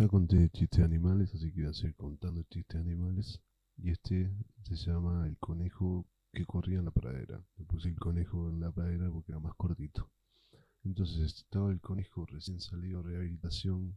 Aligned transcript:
Ya 0.00 0.08
conté 0.08 0.48
chistes 0.48 0.82
animales, 0.82 1.34
así 1.34 1.52
que 1.52 1.60
voy 1.60 1.70
a 1.70 1.74
seguir 1.74 1.94
contando 1.94 2.42
chistes 2.44 2.80
animales. 2.80 3.42
Y 3.76 3.90
este 3.90 4.32
se 4.62 4.74
llama 4.74 5.26
El 5.26 5.36
conejo 5.36 6.06
que 6.32 6.46
corría 6.46 6.78
en 6.78 6.86
la 6.86 6.90
pradera. 6.90 7.44
Le 7.58 7.66
puse 7.66 7.90
el 7.90 7.96
conejo 7.96 8.48
en 8.48 8.60
la 8.60 8.72
pradera 8.72 9.10
porque 9.10 9.32
era 9.32 9.40
más 9.40 9.54
cortito. 9.56 10.10
Entonces 10.84 11.34
estaba 11.36 11.70
el 11.70 11.82
conejo 11.82 12.24
recién 12.24 12.60
salido 12.60 13.02
de 13.02 13.10
rehabilitación, 13.10 13.94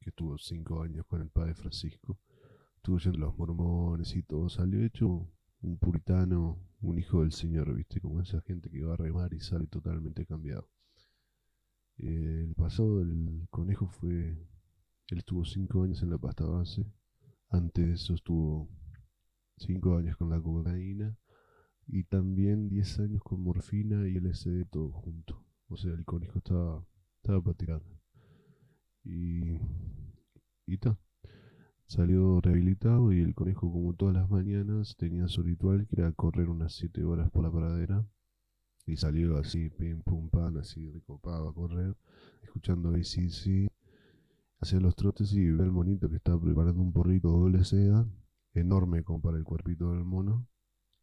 que 0.00 0.08
estuvo 0.08 0.38
cinco 0.38 0.80
años 0.80 1.04
con 1.04 1.20
el 1.20 1.28
padre 1.28 1.56
Francisco. 1.56 2.18
Estuvo 2.76 2.96
yendo 2.96 3.18
los 3.18 3.36
mormones 3.36 4.16
y 4.16 4.22
todo. 4.22 4.48
Salió 4.48 4.82
hecho 4.82 5.28
un 5.60 5.76
puritano, 5.78 6.58
un 6.80 6.98
hijo 6.98 7.20
del 7.20 7.32
Señor, 7.32 7.74
¿viste? 7.74 8.00
Como 8.00 8.22
esa 8.22 8.40
gente 8.40 8.70
que 8.70 8.82
va 8.82 8.94
a 8.94 8.96
remar 8.96 9.34
y 9.34 9.40
sale 9.40 9.66
totalmente 9.66 10.24
cambiado. 10.24 10.70
El 11.98 12.54
pasado 12.54 13.00
del 13.00 13.46
conejo 13.50 13.88
fue. 13.88 14.50
Él 15.08 15.18
estuvo 15.18 15.44
cinco 15.44 15.82
años 15.82 16.02
en 16.02 16.10
la 16.10 16.18
pasta 16.18 16.44
base. 16.44 16.86
Antes 17.50 17.86
de 17.86 17.92
eso 17.92 18.14
estuvo 18.14 18.68
cinco 19.56 19.96
años 19.96 20.16
con 20.16 20.30
la 20.30 20.40
cocaína. 20.40 21.16
Y 21.86 22.04
también 22.04 22.68
diez 22.68 22.98
años 23.00 23.22
con 23.22 23.42
morfina 23.42 24.08
y 24.08 24.18
LSD 24.18 24.66
todo 24.70 24.90
junto. 24.92 25.44
O 25.68 25.76
sea, 25.76 25.92
el 25.92 26.04
conejo 26.04 26.38
estaba, 26.38 26.86
estaba 27.16 27.42
platicando. 27.42 27.98
Y. 29.04 29.58
Y 30.66 30.78
ta. 30.78 30.98
Salió 31.86 32.40
rehabilitado 32.40 33.12
y 33.12 33.20
el 33.20 33.34
conejo, 33.34 33.70
como 33.70 33.94
todas 33.94 34.14
las 34.14 34.30
mañanas, 34.30 34.96
tenía 34.96 35.28
su 35.28 35.42
ritual 35.42 35.86
que 35.86 36.00
era 36.00 36.12
correr 36.12 36.48
unas 36.48 36.72
siete 36.72 37.04
horas 37.04 37.30
por 37.30 37.42
la 37.42 37.50
pradera. 37.50 38.06
Y 38.86 38.96
salió 38.96 39.36
así, 39.36 39.68
pim, 39.68 40.00
pum, 40.00 40.30
pan, 40.30 40.56
así 40.56 40.90
recopado 40.90 41.48
a 41.48 41.54
correr, 41.54 41.96
escuchando 42.42 42.90
ACC, 42.90 43.70
hacía 44.62 44.78
los 44.78 44.94
trotes 44.94 45.32
y 45.32 45.50
ve 45.50 45.64
al 45.64 45.72
monito 45.72 46.08
que 46.08 46.16
estaba 46.16 46.40
preparando 46.40 46.80
un 46.80 46.92
porrito 46.92 47.28
doble 47.30 47.64
seda, 47.64 48.08
enorme 48.54 49.02
como 49.02 49.20
para 49.20 49.36
el 49.36 49.42
cuerpito 49.42 49.90
del 49.90 50.04
mono. 50.04 50.46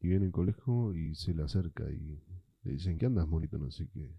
Y 0.00 0.08
viene 0.08 0.26
el 0.26 0.32
conejo 0.32 0.94
y 0.94 1.16
se 1.16 1.34
le 1.34 1.42
acerca 1.42 1.90
y 1.90 2.22
le 2.62 2.72
dicen, 2.72 2.98
¿qué 2.98 3.06
andas, 3.06 3.26
monito? 3.26 3.58
No 3.58 3.68
sé 3.72 3.88
qué. 3.88 4.14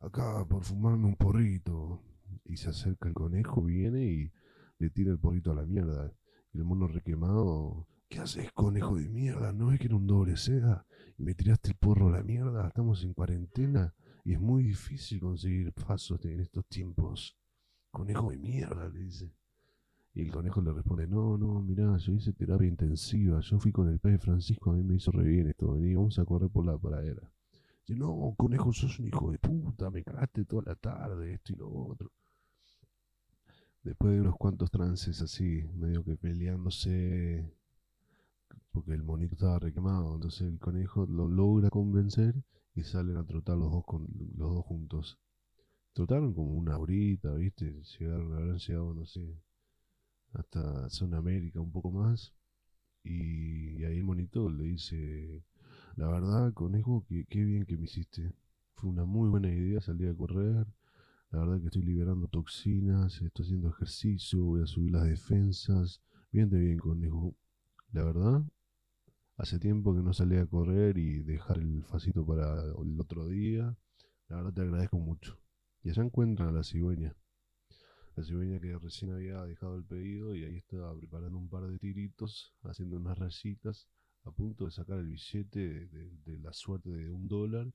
Acá, 0.00 0.46
por 0.48 0.64
fumarme 0.64 1.06
un 1.06 1.16
porrito. 1.16 2.02
Y 2.46 2.56
se 2.56 2.70
acerca 2.70 3.06
el 3.06 3.14
conejo, 3.14 3.62
viene 3.62 4.06
y 4.06 4.32
le 4.78 4.88
tira 4.88 5.12
el 5.12 5.18
porrito 5.18 5.52
a 5.52 5.54
la 5.54 5.66
mierda. 5.66 6.10
Y 6.54 6.58
el 6.58 6.64
mono 6.64 6.86
requemado, 6.86 7.86
¿qué 8.08 8.20
haces, 8.20 8.50
conejo 8.52 8.96
de 8.96 9.10
mierda? 9.10 9.52
¿No 9.52 9.72
es 9.72 9.78
que 9.78 9.88
era 9.88 9.96
un 9.96 10.06
doble 10.06 10.38
seda? 10.38 10.86
Y 11.18 11.22
me 11.22 11.34
tiraste 11.34 11.72
el 11.72 11.76
porro 11.76 12.08
a 12.08 12.12
la 12.12 12.22
mierda, 12.22 12.66
estamos 12.66 13.04
en 13.04 13.12
cuarentena 13.12 13.94
y 14.24 14.32
es 14.32 14.40
muy 14.40 14.64
difícil 14.64 15.20
conseguir 15.20 15.74
pasos 15.74 16.24
en 16.24 16.40
estos 16.40 16.66
tiempos. 16.66 17.36
Conejo 17.94 18.30
de 18.30 18.36
mierda, 18.36 18.88
le 18.88 19.04
dice. 19.04 19.32
Y 20.14 20.22
el 20.22 20.32
conejo 20.32 20.60
le 20.60 20.72
responde, 20.72 21.06
no, 21.06 21.38
no, 21.38 21.62
mirá, 21.62 21.96
yo 21.96 22.12
hice 22.12 22.32
terapia 22.32 22.66
intensiva, 22.66 23.38
yo 23.40 23.60
fui 23.60 23.70
con 23.70 23.88
el 23.88 24.00
padre 24.00 24.18
Francisco, 24.18 24.72
a 24.72 24.74
mí 24.74 24.82
me 24.82 24.96
hizo 24.96 25.12
re 25.12 25.22
bien 25.22 25.48
esto, 25.48 25.72
vení, 25.72 25.94
vamos 25.94 26.18
a 26.18 26.24
correr 26.24 26.50
por 26.50 26.66
la 26.66 26.76
pradera. 26.76 27.30
Dice, 27.86 27.98
no, 27.98 28.34
conejo, 28.36 28.72
sos 28.72 28.98
un 28.98 29.06
hijo 29.06 29.30
de 29.30 29.38
puta, 29.38 29.90
me 29.90 30.02
cagaste 30.02 30.44
toda 30.44 30.62
la 30.66 30.74
tarde, 30.74 31.34
esto 31.34 31.52
y 31.52 31.56
lo 31.56 31.70
otro. 31.70 32.10
Después 33.84 34.12
de 34.14 34.22
unos 34.22 34.36
cuantos 34.38 34.72
trances 34.72 35.22
así, 35.22 35.62
medio 35.76 36.02
que 36.02 36.16
peleándose, 36.16 37.48
porque 38.72 38.92
el 38.94 39.04
monito 39.04 39.34
estaba 39.34 39.60
requemado, 39.60 40.16
entonces 40.16 40.48
el 40.48 40.58
conejo 40.58 41.06
lo 41.06 41.28
logra 41.28 41.70
convencer 41.70 42.34
y 42.74 42.82
salen 42.82 43.18
a 43.18 43.24
trotar 43.24 43.56
los 43.56 43.70
dos, 43.70 43.84
con, 43.84 44.08
los 44.36 44.52
dos 44.52 44.64
juntos. 44.64 45.20
Trotaron 45.94 46.34
como 46.34 46.52
una 46.52 46.78
horita, 46.78 47.32
¿viste? 47.34 47.82
Llegaron, 47.98 48.34
habrán 48.34 48.58
llegado, 48.58 48.92
no 48.94 49.06
sé, 49.06 49.38
hasta 50.34 50.90
Zona 50.90 51.18
América 51.18 51.60
un 51.60 51.72
poco 51.72 51.90
más. 51.90 52.34
Y, 53.04 53.84
ahí 53.84 53.98
el 53.98 54.04
monito 54.04 54.50
le 54.50 54.64
dice, 54.64 55.42
la 55.96 56.08
verdad, 56.08 56.52
conejo, 56.52 57.04
que, 57.08 57.24
qué 57.26 57.44
bien 57.44 57.64
que 57.64 57.76
me 57.78 57.84
hiciste. 57.84 58.32
Fue 58.74 58.90
una 58.90 59.06
muy 59.06 59.30
buena 59.30 59.48
idea 59.48 59.80
salir 59.80 60.08
a 60.10 60.14
correr 60.14 60.66
la 61.34 61.40
verdad 61.40 61.60
que 61.60 61.66
estoy 61.66 61.82
liberando 61.82 62.28
toxinas, 62.28 63.20
estoy 63.20 63.44
haciendo 63.44 63.68
ejercicio, 63.68 64.44
voy 64.44 64.62
a 64.62 64.66
subir 64.66 64.92
las 64.92 65.02
defensas. 65.02 66.00
Bien 66.30 66.48
de 66.48 66.60
bien, 66.60 66.78
conejo. 66.78 67.34
La 67.90 68.04
verdad, 68.04 68.44
hace 69.36 69.58
tiempo 69.58 69.96
que 69.96 70.02
no 70.02 70.12
salí 70.12 70.36
a 70.36 70.46
correr 70.46 70.96
y 70.96 71.24
dejar 71.24 71.58
el 71.58 71.82
facito 71.82 72.24
para 72.24 72.62
el 72.62 73.00
otro 73.00 73.26
día. 73.26 73.76
La 74.28 74.36
verdad 74.36 74.52
te 74.52 74.60
agradezco 74.60 75.00
mucho. 75.00 75.36
Y 75.84 75.90
allá 75.90 76.02
encuentran 76.02 76.48
a 76.48 76.52
la 76.52 76.64
cigüeña. 76.64 77.14
La 78.16 78.24
cigüeña 78.24 78.58
que 78.58 78.78
recién 78.78 79.12
había 79.12 79.44
dejado 79.44 79.76
el 79.76 79.84
pedido 79.84 80.34
y 80.34 80.42
ahí 80.42 80.56
estaba 80.56 80.96
preparando 80.96 81.36
un 81.36 81.50
par 81.50 81.66
de 81.66 81.78
tiritos, 81.78 82.54
haciendo 82.62 82.96
unas 82.96 83.18
rayitas, 83.18 83.86
a 84.24 84.30
punto 84.30 84.64
de 84.64 84.70
sacar 84.70 84.98
el 84.98 85.08
billete 85.08 85.86
de, 85.88 86.10
de 86.24 86.38
la 86.38 86.54
suerte 86.54 86.88
de 86.88 87.10
un 87.10 87.28
dólar. 87.28 87.70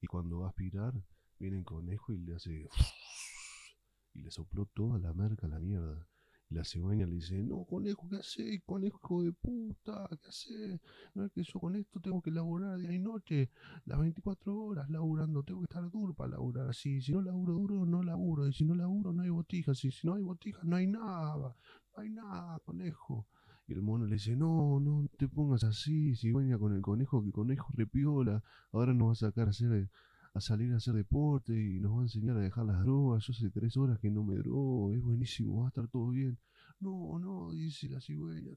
Y 0.00 0.08
cuando 0.08 0.40
va 0.40 0.46
a 0.46 0.48
aspirar, 0.48 0.92
viene 1.38 1.58
el 1.58 1.64
conejo 1.64 2.12
y 2.12 2.18
le 2.18 2.34
hace 2.34 2.68
y 4.14 4.22
le 4.22 4.32
sopló 4.32 4.66
toda 4.66 4.98
la 4.98 5.14
merca 5.14 5.46
a 5.46 5.50
la 5.50 5.60
mierda. 5.60 6.08
La 6.52 6.64
cigüeña 6.64 7.06
le 7.06 7.14
dice, 7.14 7.42
no, 7.42 7.64
conejo, 7.64 8.08
¿qué 8.10 8.16
haces? 8.16 8.62
Conejo 8.66 9.22
de 9.22 9.32
puta, 9.32 10.06
¿qué 10.20 10.28
haces? 10.28 10.80
No 11.14 11.24
es 11.24 11.32
que 11.32 11.42
yo 11.42 11.58
con 11.58 11.76
esto 11.76 11.98
tengo 11.98 12.20
que 12.20 12.30
laburar 12.30 12.78
día 12.78 12.92
y 12.92 12.98
noche, 12.98 13.50
las 13.86 13.98
24 13.98 14.54
horas 14.54 14.90
laburando, 14.90 15.42
tengo 15.42 15.60
que 15.60 15.64
estar 15.64 15.90
duro 15.90 16.12
para 16.12 16.32
laburar 16.32 16.68
así. 16.68 17.00
Si 17.00 17.12
no 17.12 17.22
laburo 17.22 17.54
duro, 17.54 17.86
no 17.86 18.02
laburo. 18.02 18.46
Y 18.46 18.52
si 18.52 18.64
no 18.64 18.74
laburo, 18.74 19.12
no 19.12 19.22
hay 19.22 19.30
botijas. 19.30 19.82
Y 19.84 19.90
si 19.90 20.06
no 20.06 20.14
hay 20.14 20.22
botijas, 20.22 20.62
no 20.64 20.76
hay 20.76 20.86
nada. 20.86 21.56
No 21.96 22.02
hay 22.02 22.10
nada, 22.10 22.58
conejo. 22.60 23.26
Y 23.66 23.72
el 23.72 23.82
mono 23.82 24.06
le 24.06 24.16
dice, 24.16 24.36
no, 24.36 24.78
no 24.80 25.08
te 25.16 25.28
pongas 25.28 25.64
así, 25.64 26.14
cigüeña 26.16 26.58
con 26.58 26.74
el 26.74 26.82
conejo, 26.82 27.24
que 27.24 27.32
conejo 27.32 27.72
repiola. 27.74 28.42
Ahora 28.72 28.92
nos 28.92 29.08
va 29.08 29.12
a 29.12 29.14
sacar 29.14 29.46
a 29.46 29.50
hacer 29.50 29.88
a 30.34 30.40
salir 30.40 30.72
a 30.72 30.76
hacer 30.76 30.94
deporte 30.94 31.52
y 31.52 31.78
nos 31.78 31.96
va 31.96 32.00
a 32.00 32.04
enseñar 32.04 32.36
a 32.36 32.40
dejar 32.40 32.64
las 32.64 32.80
drogas. 32.82 33.26
Yo 33.26 33.32
hace 33.32 33.50
tres 33.50 33.76
horas 33.76 33.98
que 33.98 34.10
no 34.10 34.24
me 34.24 34.36
drogo, 34.36 34.92
es 34.92 35.02
buenísimo, 35.02 35.60
va 35.60 35.66
a 35.66 35.68
estar 35.68 35.88
todo 35.88 36.08
bien. 36.08 36.38
No, 36.80 37.18
no, 37.18 37.52
dice 37.52 37.88
la 37.88 38.00
cigüeña. 38.00 38.52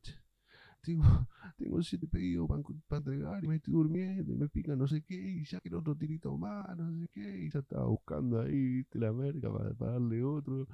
Tengo, 0.81 1.03
tengo 1.57 1.83
siete 1.83 2.07
pedidos 2.07 2.47
para 2.87 2.99
entregar 2.99 3.43
y 3.43 3.47
me 3.47 3.55
estoy 3.55 3.73
durmiendo 3.73 4.33
y 4.33 4.35
me 4.35 4.47
pica 4.47 4.75
no 4.75 4.87
sé 4.87 5.01
qué 5.01 5.15
y 5.15 5.45
ya 5.45 5.59
quiero 5.59 5.79
otro 5.79 5.95
tirito 5.95 6.37
más, 6.37 6.77
no 6.77 6.91
sé 6.91 7.07
qué. 7.11 7.45
Y 7.45 7.49
ya 7.49 7.59
estaba 7.59 7.87
buscando 7.87 8.41
ahí, 8.41 8.75
viste, 8.77 8.99
la 8.99 9.11
merca 9.11 9.51
para, 9.51 9.73
darle 9.73 10.23
otro. 10.23 10.67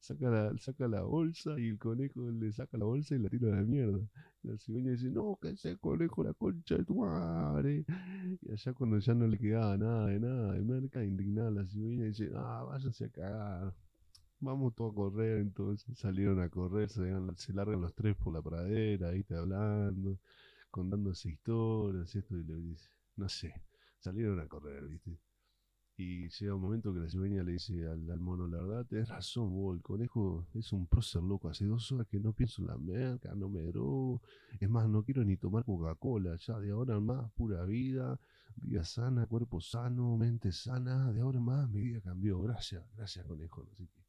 Saca 0.00 0.30
la, 0.30 0.58
saca 0.58 0.88
la 0.88 1.02
bolsa 1.02 1.58
y 1.60 1.68
el 1.68 1.78
conejo 1.78 2.30
le 2.30 2.50
saca 2.52 2.78
la 2.78 2.86
bolsa 2.86 3.14
y 3.14 3.18
la 3.18 3.28
tira 3.28 3.52
a 3.52 3.56
la 3.56 3.62
mierda. 3.62 4.00
La 4.42 4.56
cigüeña 4.56 4.92
dice, 4.92 5.10
no, 5.10 5.38
que 5.40 5.50
ese 5.50 5.76
conejo 5.76 6.24
la 6.24 6.32
concha 6.32 6.76
de 6.78 6.84
tu 6.84 6.96
madre. 6.96 7.84
Y 8.40 8.50
allá 8.50 8.72
cuando 8.72 8.98
ya 8.98 9.14
no 9.14 9.26
le 9.26 9.38
quedaba 9.38 9.76
nada 9.76 10.06
de 10.06 10.18
nada 10.20 10.52
de 10.54 10.62
merca, 10.62 11.04
indignada 11.04 11.50
la 11.50 11.66
cigüeña 11.66 12.06
dice, 12.06 12.30
ah, 12.34 12.64
váyanse 12.66 13.04
a 13.04 13.08
cagar. 13.10 13.74
Vamos 14.40 14.74
todos 14.74 14.92
a 14.92 14.94
correr, 14.94 15.38
entonces 15.38 15.98
salieron 15.98 16.40
a 16.40 16.48
correr, 16.48 16.88
se, 16.88 17.02
largan 17.52 17.82
los 17.82 17.94
tres 17.94 18.16
por 18.16 18.32
la 18.32 18.40
pradera, 18.40 19.10
ahí 19.10 19.20
está 19.20 19.38
hablando, 19.38 20.18
contándose 20.70 21.30
historias, 21.30 22.14
esto 22.14 22.36
y 22.38 22.44
le 22.44 22.56
dice, 22.56 22.88
no 23.16 23.28
sé, 23.28 23.52
salieron 23.98 24.40
a 24.40 24.48
correr, 24.48 24.88
¿viste? 24.88 25.18
Y 26.02 26.30
llega 26.30 26.54
un 26.54 26.62
momento 26.62 26.94
que 26.94 27.00
la 27.00 27.10
cigüeña 27.10 27.42
le 27.42 27.52
dice 27.52 27.86
al, 27.86 28.20
mono, 28.20 28.48
la 28.48 28.62
verdad, 28.62 28.86
tenés 28.86 29.10
razón, 29.10 29.50
vos, 29.50 29.76
el 29.76 29.82
conejo 29.82 30.46
es 30.54 30.72
un 30.72 30.86
prócer 30.86 31.22
loco, 31.22 31.50
hace 31.50 31.66
dos 31.66 31.92
horas 31.92 32.06
que 32.06 32.18
no 32.18 32.32
pienso 32.32 32.62
en 32.62 32.68
la 32.68 32.78
merca, 32.78 33.34
no 33.34 33.50
me 33.50 33.60
drogo, 33.60 34.22
es 34.58 34.70
más, 34.70 34.88
no 34.88 35.02
quiero 35.02 35.22
ni 35.24 35.36
tomar 35.36 35.62
Coca-Cola, 35.66 36.36
ya 36.36 36.58
de 36.58 36.70
ahora 36.70 36.96
en 36.96 37.04
más, 37.04 37.30
pura 37.32 37.66
vida, 37.66 38.18
vida 38.56 38.82
sana, 38.82 39.26
cuerpo 39.26 39.60
sano, 39.60 40.16
mente 40.16 40.52
sana, 40.52 41.12
de 41.12 41.20
ahora 41.20 41.36
en 41.36 41.44
más 41.44 41.68
mi 41.68 41.82
vida 41.82 42.00
cambió, 42.00 42.40
gracias, 42.40 42.82
gracias 42.96 43.26
conejo, 43.26 43.66
así 43.70 43.86
que 43.86 44.00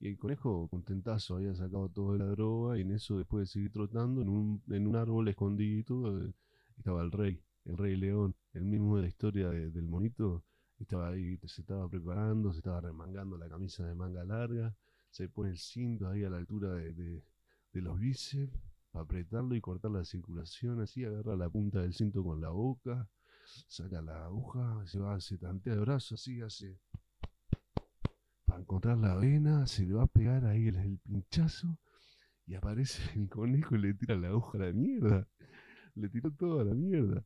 y 0.00 0.08
el 0.08 0.18
conejo, 0.18 0.66
contentazo, 0.66 1.36
había 1.36 1.54
sacado 1.54 1.88
toda 1.88 2.18
la 2.18 2.26
droga 2.26 2.78
y 2.78 2.80
en 2.80 2.90
eso, 2.90 3.16
después 3.16 3.42
de 3.42 3.52
seguir 3.52 3.70
trotando, 3.70 4.22
en 4.22 4.28
un, 4.28 4.60
en 4.70 4.88
un 4.88 4.96
árbol 4.96 5.28
escondido, 5.28 6.20
eh, 6.20 6.34
estaba 6.76 7.00
el 7.02 7.12
rey, 7.12 7.40
el 7.64 7.76
rey 7.76 7.94
león, 7.94 8.34
el 8.54 8.64
mismo 8.64 8.96
de 8.96 9.02
la 9.02 9.08
historia 9.08 9.50
del 9.50 9.86
monito, 9.86 10.42
estaba 10.82 11.08
ahí, 11.08 11.38
se 11.44 11.62
estaba 11.62 11.88
preparando, 11.88 12.52
se 12.52 12.58
estaba 12.58 12.80
remangando 12.80 13.36
la 13.36 13.48
camisa 13.48 13.86
de 13.86 13.94
manga 13.94 14.24
larga, 14.24 14.74
se 15.10 15.28
pone 15.28 15.50
el 15.50 15.58
cinto 15.58 16.08
ahí 16.08 16.24
a 16.24 16.30
la 16.30 16.36
altura 16.36 16.74
de, 16.74 16.92
de, 16.92 17.22
los 17.80 17.98
bíceps, 17.98 18.58
para 18.90 19.04
apretarlo 19.04 19.54
y 19.54 19.60
cortar 19.60 19.90
la 19.90 20.04
circulación, 20.04 20.80
así, 20.80 21.04
agarra 21.04 21.36
la 21.36 21.50
punta 21.50 21.80
del 21.82 21.92
cinto 21.92 22.24
con 22.24 22.40
la 22.40 22.48
boca, 22.48 23.08
saca 23.68 24.00
la 24.00 24.24
aguja, 24.24 24.86
se 24.86 24.98
va, 24.98 25.20
se 25.20 25.36
tantea 25.36 25.74
el 25.74 25.80
brazo, 25.80 26.14
así, 26.14 26.40
hace 26.40 26.78
encontrar 28.58 28.98
la 28.98 29.14
vena, 29.14 29.66
se 29.66 29.84
le 29.84 29.94
va 29.94 30.04
a 30.04 30.06
pegar 30.06 30.44
ahí 30.44 30.68
el, 30.68 30.98
pinchazo 30.98 31.78
y 32.46 32.54
aparece 32.54 33.02
el 33.14 33.28
conejo 33.28 33.76
y 33.76 33.78
le 33.78 33.94
tira 33.94 34.16
la 34.16 34.34
hoja 34.34 34.58
a 34.58 34.62
la 34.62 34.72
mierda. 34.72 35.28
Le 35.96 36.10
tiró 36.10 36.30
todo 36.30 36.60
a 36.60 36.64
la 36.64 36.74
mierda. 36.74 37.24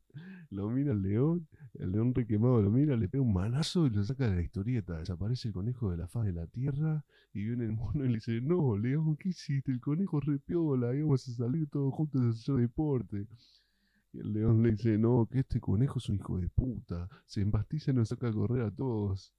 Lo 0.49 0.69
mira 0.69 0.93
el 0.93 1.01
león, 1.01 1.47
el 1.73 1.91
león 1.91 2.13
requemado 2.13 2.61
lo 2.61 2.71
mira, 2.71 2.95
le 2.95 3.09
pega 3.09 3.21
un 3.21 3.33
manazo 3.33 3.85
y 3.85 3.89
lo 3.89 4.03
saca 4.03 4.29
de 4.29 4.35
la 4.35 4.41
historieta. 4.41 4.97
Desaparece 4.97 5.49
el 5.49 5.53
conejo 5.53 5.91
de 5.91 5.97
la 5.97 6.07
faz 6.07 6.25
de 6.25 6.33
la 6.33 6.47
tierra 6.47 7.03
y 7.33 7.43
viene 7.43 7.65
el 7.65 7.73
mono 7.73 8.05
y 8.05 8.07
le 8.07 8.15
dice, 8.15 8.41
no, 8.41 8.77
león, 8.77 9.17
¿qué 9.17 9.29
hiciste? 9.29 9.71
El 9.71 9.81
conejo 9.81 10.19
repiola, 10.21 10.95
íbamos 10.95 11.27
a 11.27 11.33
salir 11.33 11.67
todos 11.69 11.93
juntos 11.93 12.21
a 12.21 12.29
hacer 12.29 12.55
deporte. 12.55 13.27
Y 14.13 14.19
el 14.19 14.33
león 14.33 14.63
le 14.63 14.71
dice, 14.71 14.97
no, 14.97 15.27
que 15.29 15.39
este 15.39 15.59
conejo 15.59 15.99
es 15.99 16.09
un 16.09 16.15
hijo 16.15 16.37
de 16.37 16.49
puta. 16.49 17.09
Se 17.25 17.41
embastiza 17.41 17.91
y 17.91 17.93
nos 17.93 18.09
saca 18.09 18.29
a 18.29 18.33
correr 18.33 18.63
a 18.63 18.71
todos. 18.71 19.33